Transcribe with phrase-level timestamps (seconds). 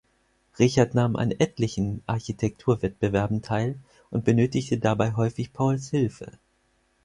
[0.57, 3.77] Richard nahm an etlichen Architekturwettbewerben teil
[4.09, 6.39] und benötigte dabei häufig Pauls Hilfe.